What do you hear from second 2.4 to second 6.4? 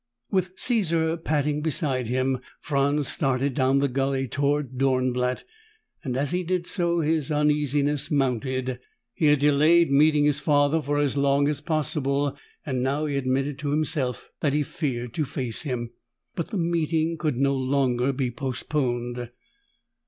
Franz started down the gulley toward Dornblatt and as